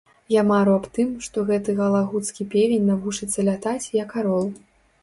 Я 0.35 0.43
мару 0.51 0.71
аб 0.77 0.87
тым, 0.95 1.11
што 1.27 1.37
гэты 1.49 1.77
галагуцкі 1.81 2.49
певень 2.55 2.91
навучыцца 2.95 3.39
лятаць, 3.51 3.91
як 4.05 4.09
арол. 4.25 4.53